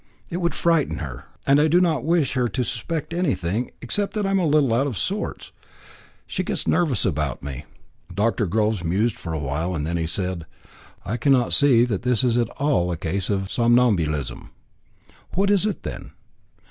[0.31, 4.25] It would frighten her; and I do not wish her to suspect anything, except that
[4.25, 5.51] I am a little out of sorts.
[6.25, 7.65] She gets nervous about me."
[8.11, 8.47] Dr.
[8.47, 10.47] Groves mused for some while, then he said:
[11.05, 14.49] "I cannot see that this is at all a case of somnambulism."
[15.35, 16.13] "What is it, then?"